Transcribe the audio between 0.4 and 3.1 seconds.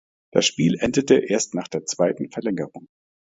Spiel endete erst nach der zweiten Verlängerung.